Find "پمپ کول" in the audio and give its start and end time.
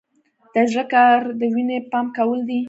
1.91-2.39